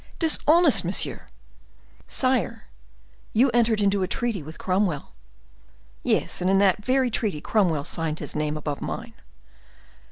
"Dishonest, 0.17 0.83
monsieur!" 0.83 1.27
"Sire, 2.07 2.63
you 3.33 3.51
entered 3.51 3.79
into 3.81 4.01
a 4.01 4.07
treaty 4.07 4.41
with 4.41 4.57
Cromwell." 4.57 5.11
"Yes, 6.01 6.41
and 6.41 6.49
in 6.49 6.57
that 6.57 6.83
very 6.83 7.11
treaty 7.11 7.39
Cromwell 7.39 7.83
signed 7.83 8.17
his 8.17 8.35
name 8.35 8.57
above 8.57 8.81
mine." 8.81 9.13